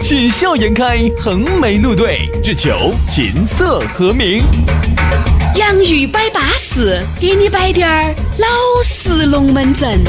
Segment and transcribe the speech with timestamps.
[0.00, 4.42] 喜笑颜开，横眉怒对，只求琴瑟和鸣。
[5.56, 8.46] 洋芋摆巴士，给你摆点儿老
[8.82, 10.00] 式龙门阵。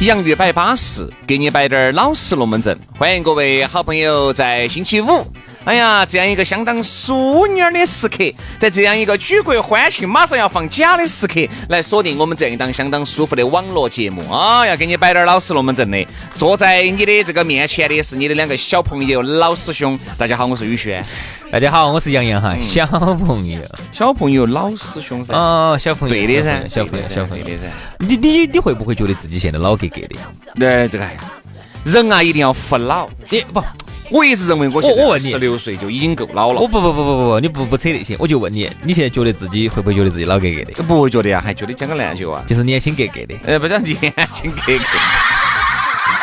[0.00, 2.78] 洋芋摆巴士，给你摆点儿老式龙门阵。
[2.98, 5.26] 欢迎各位好朋友在星期五。
[5.66, 8.18] 哎呀，这样一个相当淑女儿的时刻，
[8.56, 14.64] 在这样一个举国欢庆、马上要放假的时刻，来锁定我们这样一档相当舒服的网络节目啊！
[14.64, 16.06] 要给你摆点老实龙门阵的。
[16.36, 19.98] 坐在你的这个面前的是你的两个小朋友，老师兄。
[20.16, 21.04] 大家好，我是宇轩。
[21.50, 22.56] 大家好，我是杨洋哈。
[22.60, 23.60] 小朋友，
[23.90, 25.34] 小朋友，老师兄噻。
[25.34, 27.68] 哦，小朋友，对的噻，小朋友，小朋友对的噻。
[27.98, 30.14] 你你你会不会觉得自己现在老格格的？
[30.54, 31.04] 对，这个
[31.84, 33.08] 人啊，一定要服老。
[33.28, 33.60] 你不？
[34.10, 36.60] 我一直认为我现在十六岁就已经够老了。
[36.60, 40.82] 我不不不不不不，你不不扯那些，我就问你，你现在觉得自己会不会觉得自己老格格的？
[40.82, 43.34] 不会觉得呀，还觉得讲个篮球啊，就是年轻格格的。
[43.44, 43.98] 呃，不讲年
[44.32, 44.84] 轻格格，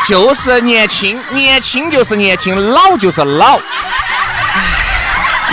[0.05, 3.59] 就是年轻，年轻就是年轻，老就是老。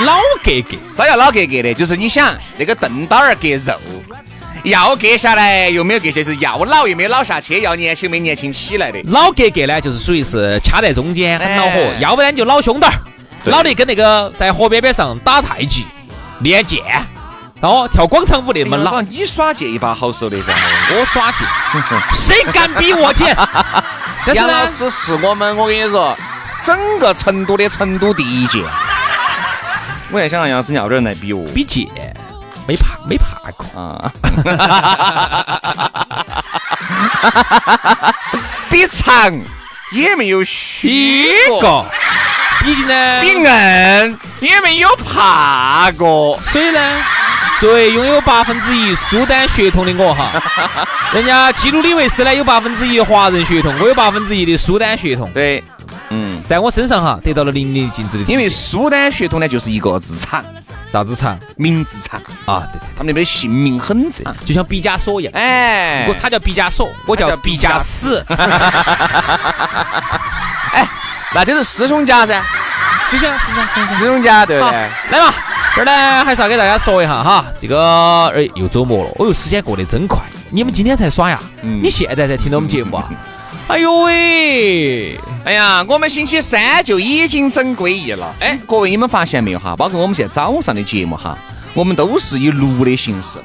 [0.04, 1.74] 老格格，啥叫老格格的？
[1.74, 3.74] 就是你想那个凳刀儿割肉。
[4.64, 9.00] 要割下来又没有割下是要老又没有老下去，要年轻没年轻起来的。
[9.06, 12.98] 老格格呢，就是属于是掐在中间很恼火，要不然就老凶点儿，
[13.44, 15.86] 老的跟那个在河边边上打太极、
[16.40, 16.82] 练剑，
[17.60, 19.00] 哦，跳广场舞那么老。
[19.00, 20.52] 你耍剑一把好手的噻，
[20.94, 21.46] 我耍剑，
[22.12, 23.34] 谁敢比我剑？
[24.34, 26.14] 杨老师是我们，我跟你说，
[26.62, 28.62] 整个成都的成都第一剑。
[30.12, 31.86] 我在想让杨老师要点来比我，比剑。
[32.70, 34.06] 没怕没怕过啊！
[38.70, 39.36] 比长
[39.90, 41.26] 也没有虚
[41.60, 41.84] 过，
[42.62, 43.42] 毕竟呢，比硬
[44.38, 46.38] 也没有怕过。
[46.40, 47.02] 所以呢，
[47.58, 50.40] 作为拥有八分之一苏丹血统的我哈，
[51.12, 55.28] 人家基努里维斯呢有八分之一华人血统，我有八分之一的苏丹血统。
[55.32, 55.64] 对，
[56.10, 58.24] 嗯，在我身上哈得到了淋漓尽致的。
[58.32, 60.44] 因为苏丹血统呢就是一个字长。
[60.90, 61.38] 啥子长？
[61.56, 62.66] 名字长啊！
[62.72, 65.32] 对对，他们那边姓名很长，就像毕加索一样。
[65.36, 68.24] 哎，我他叫毕加索，我叫毕加斯。
[70.72, 70.88] 哎，
[71.32, 72.42] 那就是师兄家噻，
[73.04, 74.72] 师兄，师兄，师兄，师兄家，对不对？
[75.10, 75.32] 来嘛，
[75.76, 80.18] 这儿呢还是要给大家说一下哈，这个哎又周末了，哦哟，时间过得真快。
[80.50, 81.38] 你们今天才耍呀？
[81.62, 83.08] 你现在才听到我们节目啊？
[83.70, 85.16] 哎呦喂！
[85.44, 88.34] 哎呀，我们星期三就已经整诡异了。
[88.40, 89.76] 哎，各位你们发现没有哈？
[89.76, 91.38] 包括我们现在早上的节目哈，
[91.72, 93.38] 我们都是以录的形式。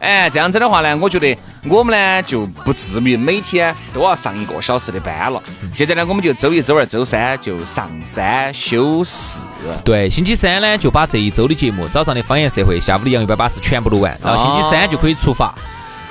[0.00, 1.34] 哎，这样子的话呢，我觉得
[1.66, 5.42] 我们呢就不至于每天都要上一个小时的班了。
[5.72, 9.46] 现在呢，我们就周一、周二、周三就上三休四。
[9.82, 15.54] 对，星期三呢就把这一周的节目，早上的方言社会，下午的洋芋摆巴士全部录完，然后星期三就可以出发。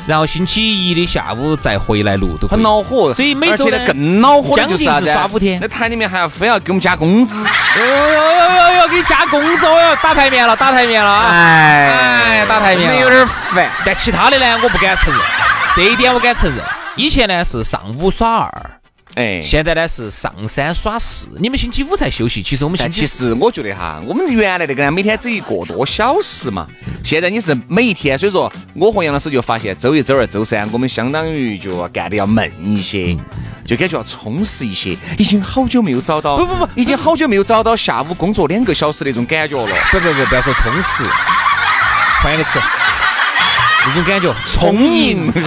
[0.07, 3.13] 然后星期一的下午再回来录，都很恼火。
[3.13, 5.05] 所以每周呢更恼火的就是啥子？
[5.11, 7.43] 耍五天，那台里面还要非要给我们加工资。
[7.43, 11.29] 哟哟哟哟哟，给你加工资哦哟，打台面了，打台面了啊！
[11.31, 11.89] 哎
[12.41, 13.71] 哎，打台面，有点烦。
[13.85, 15.21] 但其他的呢，我不敢承认，
[15.75, 16.59] 这一点我敢承认。
[16.95, 18.80] 以前呢是上午耍二。
[19.15, 22.41] 哎，现在呢是上山耍四，你们星期五才休息。
[22.41, 26.65] 其实我们星期，其实我觉得哈，我们原来那个呢，每天只一个多小时嘛。
[27.03, 33.17] 现在你是每一天，所以说我和杨老师就发现，周一、周二、周三，我们相当于就要干的要闷一些，
[33.65, 34.97] 就感觉要充实一些。
[35.17, 39.75] 已经好久没有找到，不不不，已经好久没有找到下午工作两个小时那种感觉了。
[39.91, 41.03] 不不不，不要说充实，
[42.23, 42.59] 换一个词，
[43.85, 45.29] 那种感觉充盈。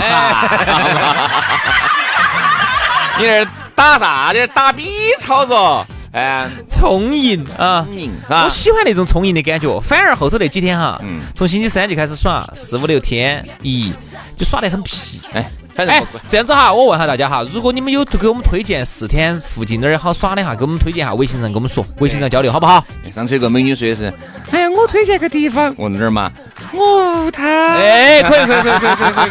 [3.18, 3.44] 你那
[3.74, 4.46] 打啥子？
[4.48, 4.88] 打比
[5.20, 5.86] 操作？
[6.12, 7.84] 哎， 充盈啊！
[7.88, 8.44] 充盈啊！
[8.44, 9.80] 我喜欢那种充盈的感觉。
[9.80, 13.92] 反而后头那几天哈，嗯，从星期三就开始耍，四五六天，咦，
[14.38, 15.20] 就耍得很皮。
[15.32, 22.84] 哎，反正这样子哈，我问下大家哈，如果你们有给我们推荐四天附近哪儿好耍的哈，给我们推荐下，微信上跟我们说，微信上交流好不好？
[23.10, 24.14] 上次有个美女说的是，
[24.52, 26.30] 哎呀，我推荐个地方，我哪儿嘛？
[26.72, 27.42] 我他，
[27.74, 29.30] 哎，可以可以可以可以可以可以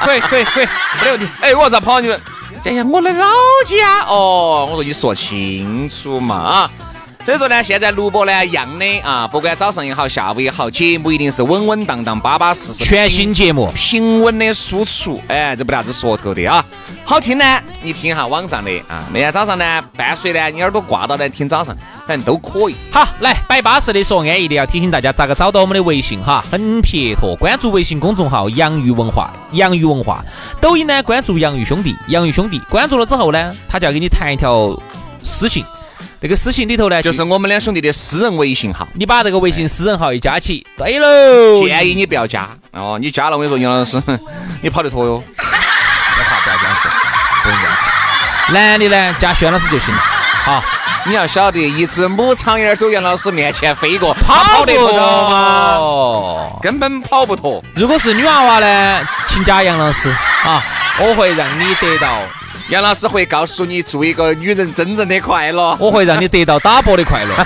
[0.00, 0.68] 可以可以可以，
[1.04, 1.28] 没问题。
[1.42, 2.18] 哎，我咋跑你们？
[2.64, 3.26] 哎呀我的老
[3.66, 6.70] 家哦，我说你说清楚嘛啊！
[7.24, 15.18] 所以说呢，现在录播呢一样的啊，不管早上也好，下午也好，节目一定是稳稳当当、巴巴适适，全新节目，平稳的输出。
[15.28, 16.62] 哎，这不啥子说头的啊，
[17.02, 21.74] 好听呢，你听一下网上的啊，每天早上呢，伴随呢，你耳朵挂到呢听早上，
[22.06, 22.76] 反正都可以。
[22.92, 30.22] 好，来摆巴适的说安逸的，要提醒大家咋个找到我们的微信哈，很撇脱，关注微信公众号“洋芋文化”，洋芋文化，
[30.60, 34.78] 抖音呢关注“洋芋兄弟”，洋芋兄弟，关注了之后呢，他就要给你弹一条
[35.22, 35.64] 私信。
[36.24, 38.88] 这个私信里头呢，就是我们两兄弟的私人微信号。
[38.94, 41.62] 你把这个微信私人号一加起，对喽。
[41.66, 44.02] 建议你不要加哦，你加了我跟你说，杨老师，
[44.62, 45.22] 你跑得脱哟。
[45.36, 46.90] 不要这样说，
[47.42, 48.54] 不用这样说。
[48.54, 50.00] 男的呢，加轩老师就行了。
[50.46, 50.64] 好，
[51.04, 56.58] 你要晓得，一只母苍蝇走杨老师面前飞过，跑得脱吗？
[56.62, 57.62] 根本跑不脱。
[57.74, 60.08] 如果是女娃娃呢，请加杨老师
[60.42, 60.64] 啊，
[61.00, 62.18] 我会让你得到。
[62.70, 67.34] 杨老师会告诉你，做一个女人真正的快乐，我会让你得到打波的快乐，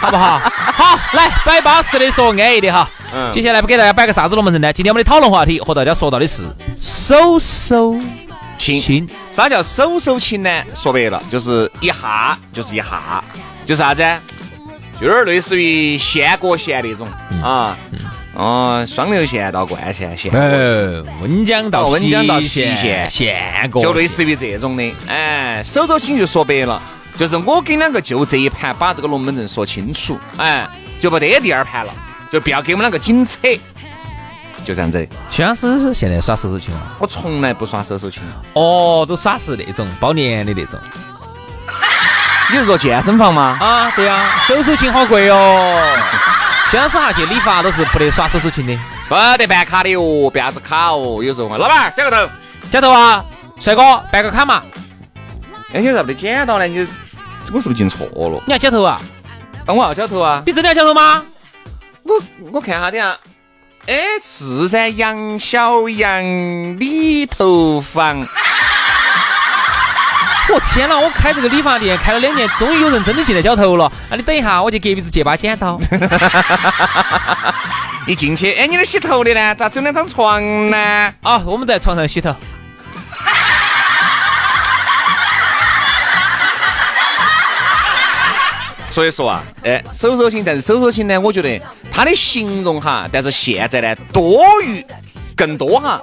[0.00, 0.38] 好不好？
[0.38, 2.88] 好，来摆巴适的说安逸的哈。
[3.14, 3.30] 嗯。
[3.30, 4.72] 接下来不给大家摆个啥子龙门阵呢？
[4.72, 6.44] 今天我们的讨论话题和大家说到的是
[6.80, 7.94] 手手
[8.58, 9.06] 亲。
[9.30, 10.50] 啥叫手手亲呢？
[10.74, 13.22] 说白了就是一下，就是一下，
[13.66, 14.02] 就是啥子？
[15.02, 17.08] 有点类似于县过县那种
[17.42, 17.76] 啊。
[18.34, 20.32] 哦，双流县到贯线线，
[21.20, 24.94] 温江到温江到郫县县过，就类似于这种的。
[25.06, 26.80] 哎，手手心就说白了，
[27.18, 30.66] 就是我跟两个就这一盘把这个龙门阵说清楚，哎，
[30.98, 31.92] 就不得第二盘了，
[32.32, 33.36] 就不要给我们两个紧扯，
[34.64, 35.06] 就这样子。
[35.30, 36.88] 徐老师现在耍手手琴吗？
[36.98, 38.22] 我从来不耍手手琴。
[38.54, 40.80] 哦，都耍是那种包年的那种。
[42.52, 43.56] 你是说健身房吗？
[43.58, 45.80] 啊，对呀，手手琴好贵哦。
[46.70, 48.78] 薛老师哈去理发都是不得耍手手琴的，
[49.08, 51.22] 不得办卡的哦，办啥子卡哦？
[51.22, 52.30] 有时候嘛，老板儿剪个头，
[52.70, 53.24] 剪头啊，
[53.58, 53.82] 帅哥
[54.12, 54.62] 办个卡嘛。
[55.72, 56.66] 哎，你咋不得剪到呢？
[56.66, 56.86] 你
[57.52, 58.42] 我是不是进错了？
[58.46, 59.00] 你要剪头啊？
[59.66, 60.42] 我要剪头啊？
[60.44, 61.24] 你真的要剪头吗？
[62.02, 62.20] 我
[62.52, 63.16] 我看下等下，
[63.86, 66.22] 哎，是噻，杨小杨
[66.78, 68.28] 理头房。
[70.52, 71.00] 我天哪！
[71.00, 73.90] 我开这个理发店开了两年，终于有人真的进来剪头了。
[74.10, 75.80] 那你等一下，我去隔壁子借把剪刀。
[78.06, 79.54] 一进去，哎，你那洗头的呢？
[79.54, 80.76] 咋整两张床呢？
[81.22, 82.34] 啊，我们在床上洗头。
[88.90, 91.58] 所以说啊，哎，手手心，但是手手心呢，我觉得
[91.90, 94.84] 它的形容哈，但是现在呢多于
[95.34, 95.98] 更多哈。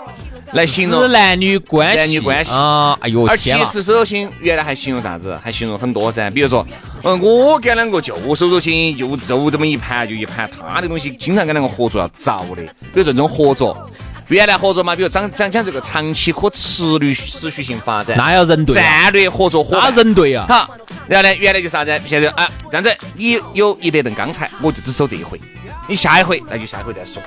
[0.53, 2.97] 来形容男女关系，男女关系啊！
[3.01, 5.39] 哎呦，而其实手手心原来还形容啥子？
[5.43, 6.29] 还形容很多噻。
[6.29, 6.65] 比如说，
[7.03, 10.49] 嗯，我跟两个就手手心，就就这么一盘就一盘。
[10.73, 12.63] 他的东西经常跟两个合作要遭的。
[12.63, 13.89] 比如这种合作，
[14.27, 20.45] 原来合作嘛，比如讲讲讲这个长期可持续持续性发展，那要人对，战略合作伙伴，那人对啊。
[20.49, 20.75] 好，
[21.07, 22.01] 然后呢，原来就啥子？
[22.07, 25.39] 现在啊，这样子，你有一百吨钢材，我就只收这一回。
[25.89, 27.21] 你下一回那就下一回再说。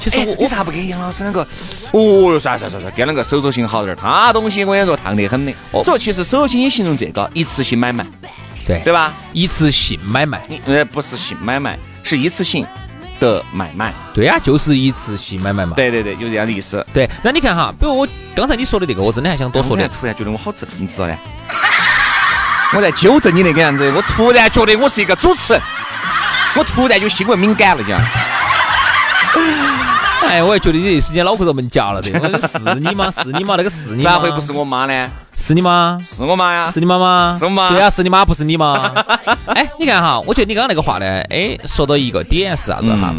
[0.00, 1.46] 其实我我咋不给杨老师那个？
[1.92, 2.00] 哦
[2.32, 3.96] 哟，算算算算，给那个手手心好点儿。
[3.96, 5.52] 他东西我跟你说烫得很的。
[5.70, 8.04] 哦，所以其实手手心也形容这个一次性买卖，
[8.66, 9.14] 对对吧？
[9.32, 12.66] 一次性买卖，呃，不是性买卖，是一次性
[13.20, 13.94] 的买卖。
[14.12, 15.74] 对呀，就是一次性买卖嘛。
[15.76, 16.84] 对对对，就这样的意思。
[16.92, 19.88] 对，那你看哈，比如我刚才你说的这个，我真的还想多说点。
[19.88, 21.16] 突然觉得我好正直呢。
[22.74, 25.62] 我在纠正你那个样子，我突然觉得我是一个主持人。
[26.56, 28.00] 我突然就新闻敏感了，讲。
[30.22, 32.08] 哎，我还觉得你一瞬间脑壳都门夹了的。
[32.46, 33.10] 是你吗？
[33.10, 33.54] 是你吗？
[33.56, 34.02] 那个是你？
[34.02, 35.10] 咋会不是我妈呢？
[35.34, 35.98] 是你吗？
[36.02, 36.70] 是我妈呀。
[36.70, 37.34] 是你妈吗？
[37.38, 37.70] 是我妈。
[37.70, 38.92] 对啊，是你妈，不是你吗？
[39.46, 43.14] 哎，你看哈，我觉得你刚刚那个话呢，哎，说到一个点是啥子哈？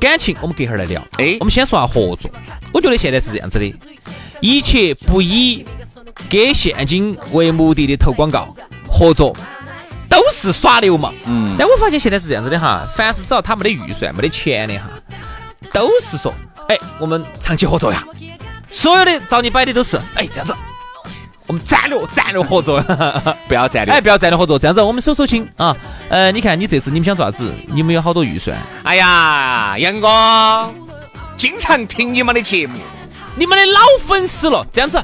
[0.00, 1.00] 感情我们隔会儿来聊。
[1.18, 2.30] 哎，我们先说下合作。
[2.72, 3.74] 我觉得现在是这样子的，
[4.40, 5.64] 一切不以
[6.28, 8.54] 给现金为目的的投广告
[8.88, 9.34] 合作。
[10.14, 14.84] 都是耍流氓，嗯，但我发现现在是这样子的哈，凡是只要他没得预算、没得钱的哈，
[15.72, 16.32] 都是说，
[16.68, 18.04] 哎，我们长期合作呀，
[18.70, 20.54] 所有的找你摆的都是，哎，这样子，
[21.48, 22.80] 我们战略战略合作，
[23.48, 24.80] 不要战略，哎，不要战略合作，这样子。
[24.80, 25.76] 我们手手亲啊，
[26.08, 27.52] 呃，你看你这次你们想做啥子？
[27.66, 28.56] 你们有好多预算？
[28.84, 30.72] 哎呀，杨哥，
[31.36, 32.78] 经常听你们的节目，
[33.34, 35.02] 你们的老粉丝了，这样子，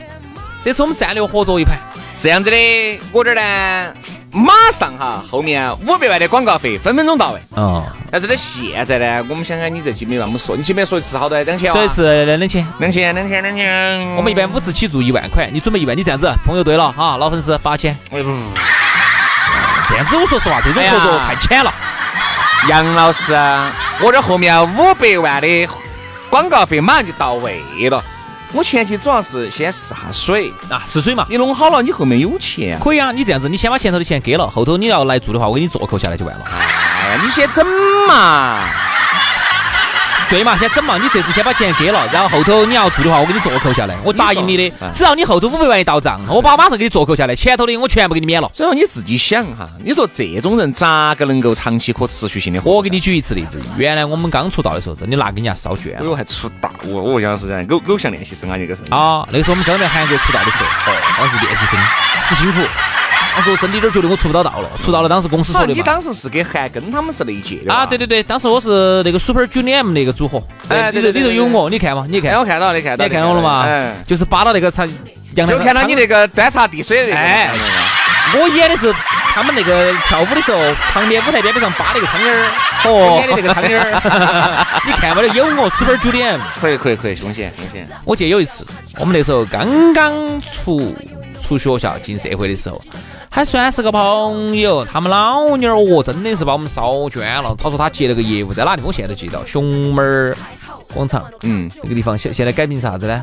[0.62, 1.76] 这次我们战略合作一盘，
[2.16, 3.94] 是这样子的，我这儿呢。
[4.32, 7.40] 马上哈，后面五百万的广告费分分钟到位。
[7.56, 7.84] 哦。
[8.10, 11.40] 但是呢，现在呢，我们想想你这几百万，我们说，你几百说一次好多？
[11.42, 11.72] 两千。
[11.72, 12.66] 说一次两千。
[12.78, 14.16] 两千，两千，两千。
[14.16, 17.96] 我们一般五次起注一万块，你准备一万，你这样子，朋友对了哈，老粉丝八千。
[18.10, 18.28] 哎不。
[19.88, 21.74] 这样子，我说实话，这种合作太浅了。
[22.68, 23.32] 杨老师，
[24.00, 25.68] 我这后面五百万的
[26.28, 28.04] 广告费马上就到位了。
[28.52, 31.24] 我前期主要是先试下水啊，试水嘛。
[31.30, 32.78] 你弄好了，你后面有钱。
[32.80, 36.44] 可以啊，你这样子，你先把前头的钱给了，后头你要来做的话，我给你做扣下来就完了。
[36.50, 37.64] 哎呀，你先整
[38.08, 38.89] 嘛。
[40.30, 48.48] 对嘛，先整嘛，你这次先把钱给了，然后后头你要做的话，我给你做扣下来，我答应你的，只要你后头五百万一到账，我把马上给你做扣下来，前头的我全部给你免了。
[48.54, 52.62] 所以说你自己想哈，你说这种人咋个能够长期可持续性的？
[52.64, 56.08] 我给你举一次例子，原来我们刚出道的时候，真的拿给人家烧卷了。
[56.08, 61.80] 我还出道，我我杨是这样，偶偶像练习生啊，那个是啊，那个时候我们刚在韩国出道的时候，哦，当时练习生，
[62.28, 62.60] 只辛苦。
[63.40, 65.08] 当时我真的有点觉得我出不到道了，出道了。
[65.08, 67.86] 当时公司说的你当时是跟韩庚他们是那一届的啊？
[67.86, 70.42] 对对对，当时我是那个 Super Junior 那个组合。
[70.68, 72.38] 哎，对对，里头有我，你看嘛，你看。
[72.38, 73.66] 我看到，你看到，你看到了嘛？
[74.06, 74.86] 就是扒到那个场，
[75.34, 77.16] 就看到你那个端茶递水的。
[77.16, 77.50] 哎，
[78.38, 78.92] 我演的是
[79.32, 80.58] 他们那个跳舞的时候，
[80.92, 82.50] 旁边舞台边边上扒那个汤圆儿。
[82.84, 84.82] 哦，演的那个汤圆儿。
[84.86, 86.38] 你看不得，有我 Super Junior。
[86.60, 87.88] 可以可以可以，凶险凶险。
[88.04, 88.66] 我记得有一次，
[88.98, 90.94] 我们那时候刚刚出
[91.40, 92.80] 出学校进社会的时候。
[93.32, 97.54] 还算是个朋友，他们老妞儿哦，真的是把我们烧捐了。
[97.56, 98.82] 他说他接了个业务，在哪地？
[98.84, 100.36] 我现在都记到熊猫儿
[100.92, 101.24] 广场。
[101.42, 103.22] 嗯，那个地方现现在改名啥子呢？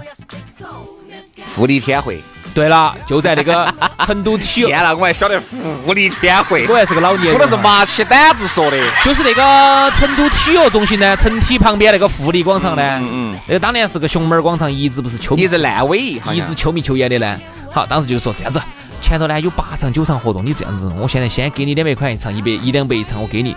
[1.48, 2.22] 富力天汇。
[2.58, 4.66] 对了，就在那个成都 体育。
[4.66, 6.66] 天了，我还晓得富力天汇。
[6.68, 7.36] 我还是个老年人。
[7.36, 8.84] 我都是麻起胆子说的。
[9.04, 12.82] 就是那个成都体育中心呢，成体旁边那个富力广场呢。
[13.00, 13.40] 嗯嗯。
[13.46, 15.36] 那个当年是个熊猫儿广场，一直不是秋。
[15.36, 17.40] 一直烂尾，一直秋迷秋眼的呢。
[17.72, 18.60] 好，当时就是说这样子。
[19.04, 23.56] 前头呢有八场九场活动，你这样子，我现在先给你两百块一场，一百一两百一场，我给你。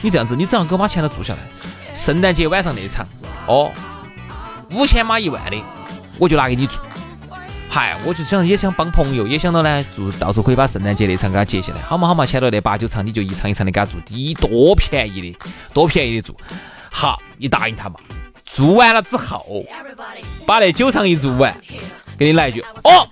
[0.00, 1.40] 你这样子，你只要给我把钱都做下来。
[1.94, 3.06] 圣诞节晚上那场，
[3.46, 3.70] 哦，
[4.72, 5.62] 五千码一万的，
[6.16, 6.82] 我就拿给你做。
[7.72, 12.26] 嗨，我就想也想帮朋友，也想到呢做，到时候可以把圣诞节那场给他接下来，好嘛好嘛。
[12.26, 15.38] 前头那八九场你就一场一场的给他做，第一多便宜的，
[15.72, 16.34] 多便宜的做。
[16.90, 17.94] 好，你答应他嘛。
[18.44, 19.64] 做完了之后，
[20.44, 21.56] 把那九场一做完。
[22.18, 23.08] 给你来一句哦，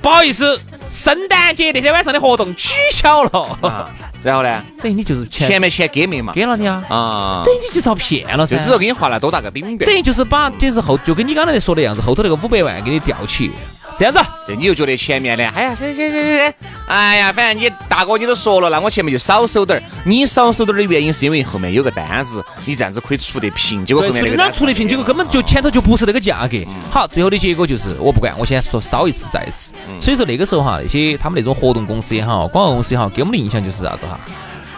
[0.00, 3.90] 不好意思，圣诞节那天晚上的活动取消了。
[4.22, 4.64] 然后呢？
[4.80, 6.32] 等于你就是前面钱给没嘛？
[6.32, 6.84] 给了你啊。
[6.88, 7.42] 啊。
[7.44, 8.56] 等于你就遭骗了噻。
[8.56, 9.78] 就只是给你画了多大个饼饼。
[9.78, 13.50] 等于就是把，就是后，就跟你刚才说的样子，后头那个五百万给你吊起。
[13.96, 16.54] 这样子，对，你又觉得前面的，哎呀，行行行行行，
[16.88, 19.82] 哎呀，反正你大哥你都说了，那我前面就少收点儿。
[20.04, 23.86] 你少收点儿的原因是因为后面有个单子，你这样子可以出得平。
[23.86, 24.88] 结果后面那个哪出得平？
[24.88, 26.56] 结果根本就前头就不是那个价格。
[26.90, 29.72] 好，最后的结果就是我不管，我先说少一次再一次。
[30.00, 34.18] 所以说那个时候哈，那些他们那种活动公司也好，广告公司也好，给我们的印象就是啥子哈，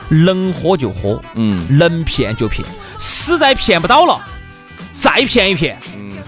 [0.09, 2.67] 能喝就喝，嗯，能骗就骗，
[2.99, 4.21] 实在骗不到了，
[4.93, 5.79] 再骗一骗。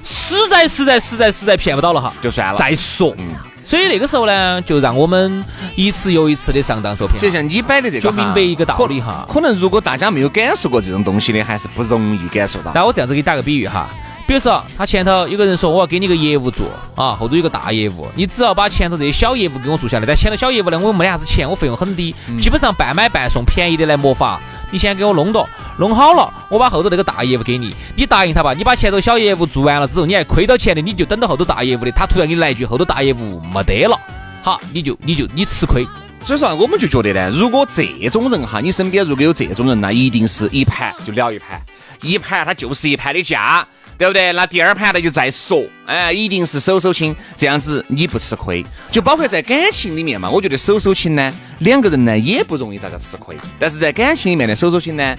[0.08, 3.14] 实在实在实在实在骗不到了哈，就算了，再说。
[3.18, 3.28] 嗯，
[3.62, 5.44] 所以那个时候呢，就让我们
[5.76, 7.20] 一次又一次的上当受骗。
[7.20, 9.26] 就像你摆的这个，就明白一个道理哈。
[9.30, 12.72] 可能如果大家没有感受过这种东西的，还是不容易感受到。
[12.74, 13.90] 那我这样子给你打个比喻哈。
[14.28, 20.04] 比如说，他前头有个人说我要给你个业务做啊，后头有个大业务，你只要把前头这些小业务给我做下来。
[20.06, 24.38] 但前头小业务呢，我又没得啥子钱，我费用很低，基本上半买半送，便宜的来没法。
[24.70, 28.52] 你先给我弄到，弄好了，我把后头那个大业务给你，你答应他吧。
[28.52, 33.98] 你把前头小业务做完了之后，你还亏到钱的，你就等到后头大业务的，他突然给你来一句后头大业务没得了，
[34.42, 35.88] 好，你就你就你吃亏。
[36.20, 41.62] 所以说，我们就觉得呢，如果这种人哈，你身边如果有这种人，呢一定是一盘就聊一盘，
[42.02, 43.66] 一盘他就是一盘的价。
[43.98, 44.32] 对不对？
[44.32, 48.64] 那第二盘的就再说，哎，一定是手手亲，这样子你不吃亏。
[48.92, 53.36] 就包括在感情里面嘛，我觉得手手亲呢，两个人呢也不容易咋个吃亏。
[53.58, 55.16] 但是在感情里面的手手亲呢，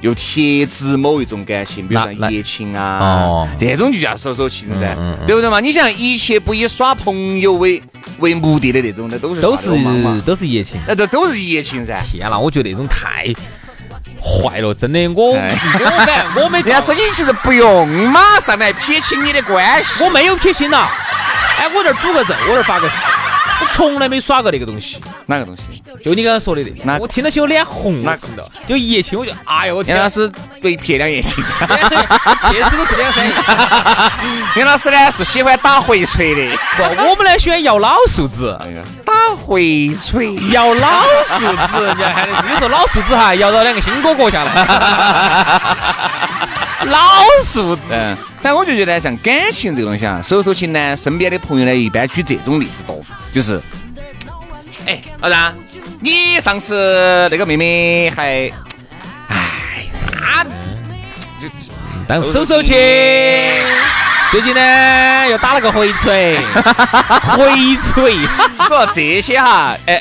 [0.00, 5.60] 又贴指某一种感情，比如说爱情啊，哦这种就叫手手亲噻，对不对嘛？
[5.60, 7.82] 你想一切不以耍朋友为
[8.20, 9.68] 为目的的那种，的都是都是
[10.22, 11.94] 都是爱情，那这都是爱情噻。
[12.10, 13.26] 天哪，我觉得那种太。
[14.20, 15.36] 坏了，真的，我我
[16.06, 16.60] 反我没。
[16.70, 20.88] 人家说你其实不用马上来撇清你的关系，我没有撇清呐。
[21.58, 23.06] 哎，我这儿赌个咒，我这儿发个誓，
[23.60, 24.98] 我从来没耍过那个东西。
[25.26, 25.82] 哪个东西？
[26.02, 26.98] 就你刚刚说的那个。
[26.98, 28.02] 我听到起我脸红。
[28.02, 28.48] 哪看到？
[28.66, 29.94] 就一夜情，我就哎呦我天。
[29.94, 30.30] 杨老师
[30.62, 31.44] 对撇两夜情。
[32.50, 33.34] 撇死都是两三夜。
[34.56, 36.56] 杨老师呢是喜欢打回锤的。
[36.76, 38.58] 不，我们呢喜欢摇老树子。
[39.30, 44.52] 打回锤，摇老树枝，你要喊的是，你说老树枝哈，摇到两个新哥哥下来。
[46.86, 46.98] 老
[47.44, 47.82] 树枝。
[47.92, 48.16] 嗯。
[48.42, 53.00] 反正我就觉得像感情这个东西啊，手手情呢，身边的朋友呢，一般举这种例子多，
[53.32, 53.60] 就是。
[54.86, 55.54] 哎，老张，
[56.00, 58.50] 你上次那个妹妹还，
[59.28, 60.42] 哎，她
[61.40, 61.48] 就
[62.08, 62.74] 当手手亲，
[64.30, 64.60] 最近呢
[65.28, 66.38] 又打了个回锤，
[67.36, 68.16] 回锤，
[68.68, 70.00] 说这些哈，哎，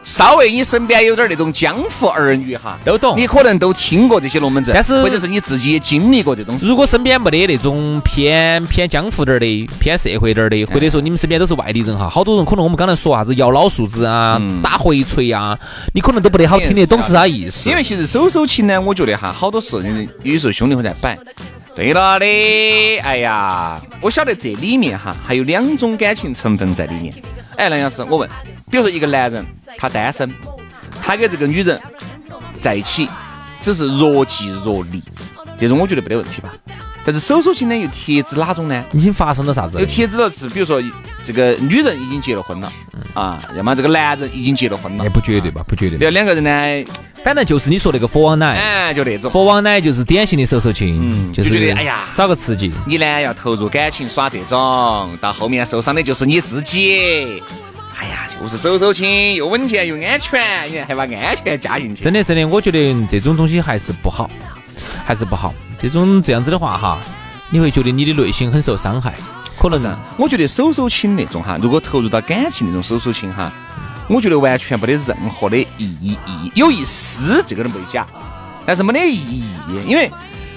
[0.00, 3.18] 稍微你身边有点那种江湖儿女哈，都懂。
[3.18, 6.56] 你可能都听过这些龙门阵，但是或者是你自己也经历过这种。
[6.60, 15.58] 如果身边没得那种偏偏江湖点儿的、偏社会点儿的，或者说你们身边都是外地人哈，好多人可能我们刚才说啥子摇老树枝啊、打回锤啊，
[15.92, 17.68] 你可能都不得好听得懂是啥意思。
[17.68, 19.82] 因为其实手手情呢，我觉得哈，好多时候
[20.22, 21.18] 有时候兄弟会在摆。
[21.74, 22.24] 对了的，
[23.00, 27.12] 哎呀，我晓得这里面哈还有两种感情成分在里面。
[27.56, 28.28] 哎，梁老师，我问，
[28.70, 29.44] 比如说一个男人
[29.76, 30.32] 他单身，
[31.02, 31.80] 他跟这个女人
[32.60, 33.08] 在一起，
[33.60, 35.02] 只是若即若离，
[35.58, 36.54] 这种我觉得没得问题吧？
[37.04, 38.84] 但是手手情呢，又贴子哪种呢？
[38.92, 39.78] 已经发生了啥子？
[39.78, 40.82] 又贴子了是，比如说
[41.22, 42.72] 这个女人已经结了婚了，
[43.12, 45.04] 啊，要么这个男人已经结了婚了。
[45.04, 45.62] 也不绝对吧？
[45.68, 45.98] 不绝对。
[45.98, 46.90] 要两个人呢，
[47.22, 49.30] 反正就是你说那个佛王奶，哎，就那种。
[49.30, 52.72] 佛王奶就是典型的手手情，嗯，就觉得哎呀，找个刺激。
[52.86, 57.42] 你呢要投入感情耍这种，到后面受伤的就是你自己。
[57.96, 62.02] 哎呀，就是手手情，又稳健又安全，你看还把安全加进去。
[62.02, 64.28] 真的真的，我觉得这种东西还是不好，
[65.04, 65.52] 还是不好。
[65.78, 66.98] 这种这样子的话哈，
[67.50, 69.14] 你会觉得你的内心很受伤害。
[69.58, 73.52] 可能是，我觉得手手情那种哈，如果投入到感情那种手手情哈，
[74.08, 76.18] 我觉得完全没得任何的意义，
[76.54, 78.06] 有一丝这个都没假，
[78.66, 79.44] 但是没得意义，
[79.86, 80.10] 因为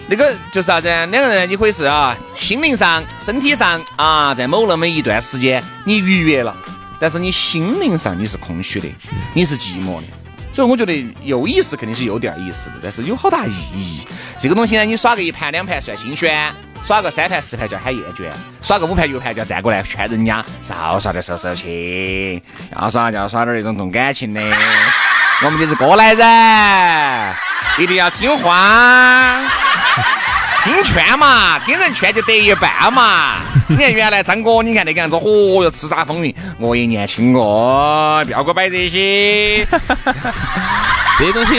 [0.09, 6.55] 那个就是啥子，两个人你可以是啊，心灵上、身体上啊，在某那么一段时间你愉悦了。
[6.99, 8.87] 但是你心灵上你是空虚的，
[9.35, 10.07] 你是寂寞的，
[10.57, 14.07] 所以我觉得有意思肯定是有点意思的，但是有好大意义。
[14.39, 16.51] 这个东西呢，你耍个一盘两盘算新鲜，
[16.83, 18.23] 耍个三盘四盘叫喊厌倦，
[18.59, 22.41] 耍个五盘六盘叫站过来劝人家少耍点手手情，
[22.75, 24.41] 要耍就要耍点那种重感情的。
[25.43, 27.35] 我们就是过来人，
[27.77, 29.43] 一定要听话。
[30.63, 33.35] 听劝嘛，听人劝就得一半嘛。
[33.69, 36.33] 你看原来张哥，你看那个样子，嚯哟，叱咤风云。
[36.57, 39.65] 我也年轻过，不要给我摆这些。
[41.19, 41.55] 这些东西，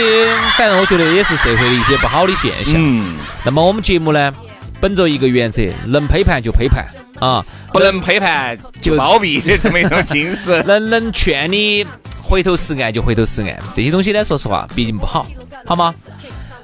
[0.57, 2.75] 反正我觉得也是社会的一些不好的现象。
[2.77, 3.17] 嗯。
[3.43, 4.31] 那么我们节目呢，
[4.79, 6.85] 本着一个原则，能批判就批判
[7.19, 10.63] 啊，不能批判就包庇的这么一种精神。
[10.67, 11.85] 能能劝你
[12.21, 15.25] 回头是岸就回头是岸，这些东西呢，说实话，毕竟不好，
[15.65, 15.93] 好吗？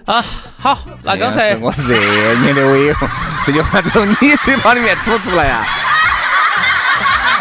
[0.06, 0.24] 啊，
[0.60, 1.96] 好，那刚才我热
[2.36, 2.94] 你的胃，
[3.44, 5.66] 这句话从你嘴巴里面吐出来呀？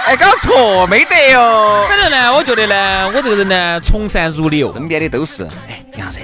[0.06, 1.86] 哎，搞错没得哟。
[1.88, 5.44] 反正呢，我觉得呢，我这个人呢，从善如流，身边的都是。
[5.68, 6.20] 哎，杨老师，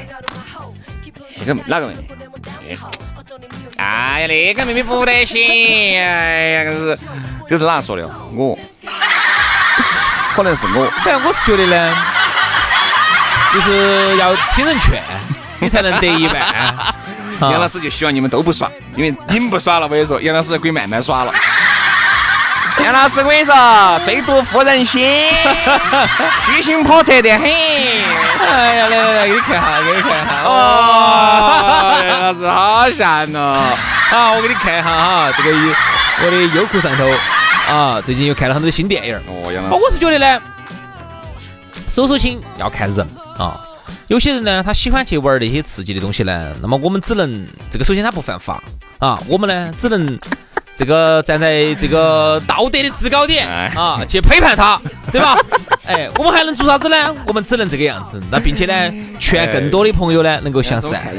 [1.38, 2.78] 那个哪个妹妹？
[3.76, 5.42] 哎呀，那个妹妹不得行。
[5.42, 6.98] 哎呀，这是
[7.48, 8.06] 这是哪说的？
[8.34, 8.58] 我，
[10.34, 10.90] 可能是我。
[11.04, 11.96] 反正我是觉得呢，
[13.52, 15.02] 就是要听人劝。
[15.60, 16.42] 你才能得一半。
[17.40, 21.32] 杨老师就希望你们都不耍，因为你们不耍了，我跟你说，杨老师可以慢慢耍了。
[22.84, 23.54] 杨老师，我跟你说，
[24.04, 25.02] 最毒妇人心，
[26.46, 27.42] 居心叵测得很。
[27.42, 30.42] 哎呀，来来来，给你看哈，给你看哈。
[30.44, 33.76] 哦，杨老师好吓哦。
[34.10, 35.50] 好，我给你看哈哈，这个
[36.24, 37.10] 我的优酷上头
[37.68, 39.16] 啊，最近又看了很多新电影。
[39.26, 40.40] 哦，杨老师，我是觉得呢，
[41.88, 43.06] 手手心要看人
[43.38, 43.60] 啊。
[44.10, 48.60] 有些人呢，他喜欢去玩那些刺激的东西呢，那么我们只能这个，首先他不犯法
[48.98, 50.18] 啊，我们呢只能
[50.76, 55.36] 这个站在这个道德的制高点啊去批判他，对吧？
[55.86, 57.14] 哎，我们还能做啥子呢？
[57.24, 61.14] 我们只能这个样子，那并且呢，劝更多的朋友呢能够向善，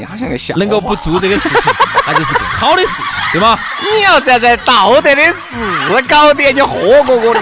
[0.58, 1.74] 能够不做这个事情，
[2.06, 3.58] 那就是更好的事情，对吗？
[3.96, 5.16] 你要站在道德的
[5.48, 7.42] 制高点，你豁过我的。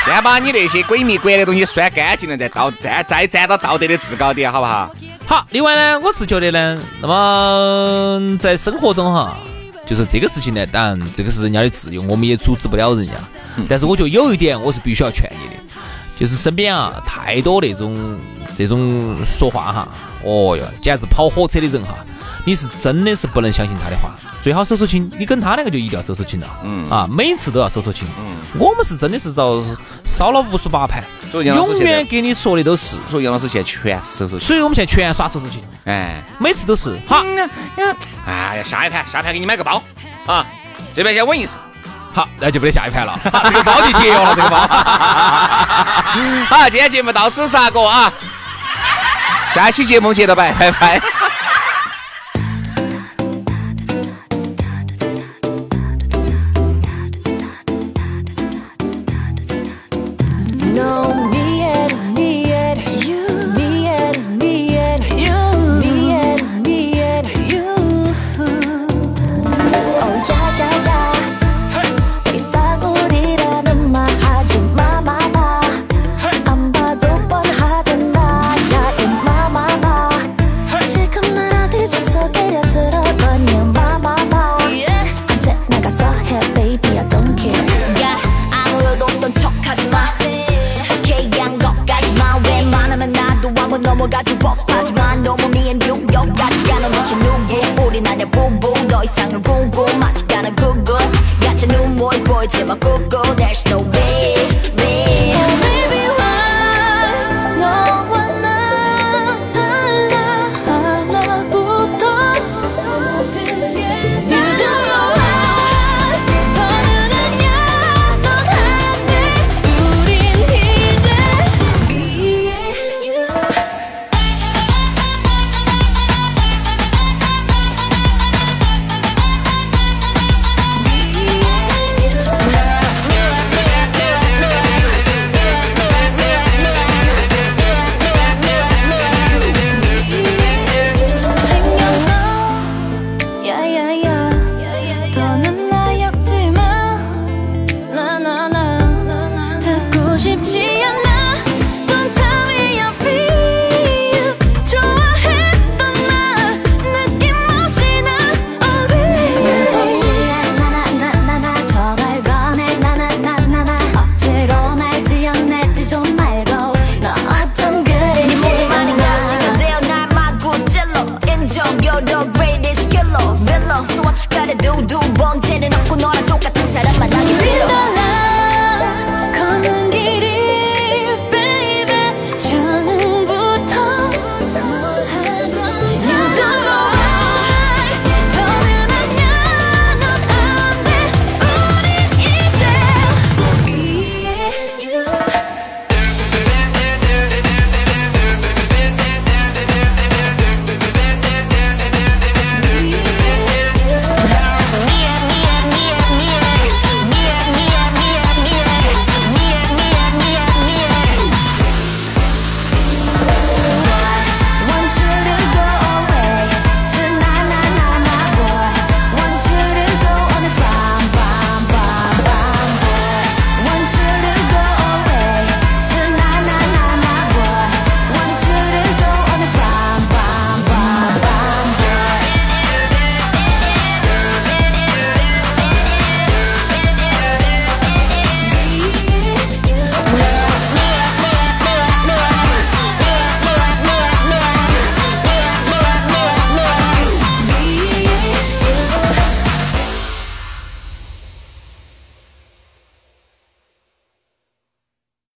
[0.06, 4.90] 先把你那些鬼迷鬼的东西拴干净了，再道再再站到道德的制高点，好不好？
[5.26, 5.46] 好。
[5.50, 9.36] 另外呢，我是觉得呢，那么在生活中哈，
[9.86, 13.12] 就是这个事情呢，当然这个是人家的自由，我们也阻止不了人家。
[13.68, 15.62] 但是我觉得有一点，我是必须要劝你的，
[16.16, 18.18] 就是身边啊太多那种
[18.56, 19.88] 这种说话哈，
[20.24, 21.94] 哦哟，简直跑火车的人哈。
[22.44, 25.10] 你是真的是不能相信他的话，最好收收情。
[25.18, 28.08] 你跟他两个就一定要收收情了，嗯啊，每次都要收收情。
[28.18, 29.62] 嗯，我们是真的是遭
[30.04, 32.96] 烧了无数把盘，永远给你说的都是。
[33.10, 35.62] 所以杨老师现在全是收收情，所以我们现在全耍收收情。
[35.84, 36.98] 哎，每次都是。
[37.06, 37.24] 好，
[38.26, 39.82] 哎呀，下一盘，下一盘给你买个包
[40.26, 40.46] 啊，
[40.94, 41.52] 这边先稳一试。
[42.12, 43.18] 好，那就不得下一盘了。
[43.22, 44.56] 这个包就节约了，这个包。
[46.56, 48.12] 好，今天节目到此杀过啊，
[49.54, 51.00] 下一期节目接着拜，拜拜。